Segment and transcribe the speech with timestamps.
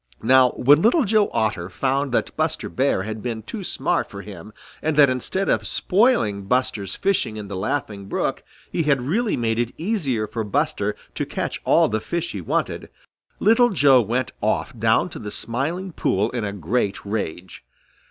[0.23, 4.51] Now when Little Joe Otter found that Buster Bear had been too smart for him
[4.81, 8.41] and that instead of spoiling Buster's fishing in the Laughing Brook
[8.71, 12.89] he had really made it easier for Buster to catch all the fish he wanted,
[13.39, 17.63] Little Joe went off down to the Smiling Pool in a great rage.